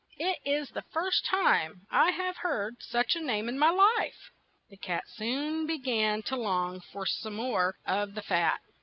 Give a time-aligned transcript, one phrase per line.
[0.17, 4.31] "It is the first time I have heard such a name in my life."
[4.71, 8.61] The cat soon be gan to long for some more of the fat.